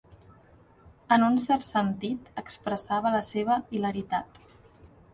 [1.17, 4.45] En un cert sentit, expressava la seva hilaritat.